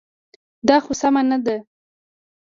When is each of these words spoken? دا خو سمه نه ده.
دا 0.67 0.77
خو 0.83 0.91
سمه 1.01 1.21
نه 1.29 1.37
ده. 1.45 1.57